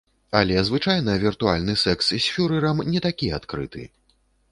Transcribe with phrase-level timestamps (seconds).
[0.37, 3.85] Але звычайна віртуальны сэкс з фюрэрам не такі адкрыты.